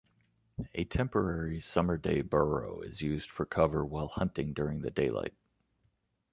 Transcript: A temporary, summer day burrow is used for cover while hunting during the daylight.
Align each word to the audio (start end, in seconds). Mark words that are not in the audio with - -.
A 0.73 0.83
temporary, 0.83 1.59
summer 1.59 1.95
day 1.95 2.21
burrow 2.23 2.81
is 2.81 3.03
used 3.03 3.29
for 3.29 3.45
cover 3.45 3.85
while 3.85 4.07
hunting 4.07 4.51
during 4.51 4.81
the 4.81 4.89
daylight. 4.89 5.35